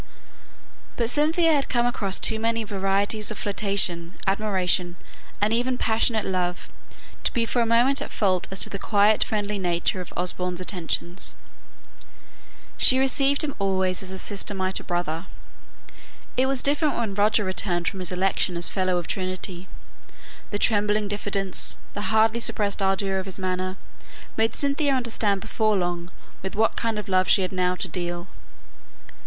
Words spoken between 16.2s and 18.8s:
It was different when Roger returned from his election as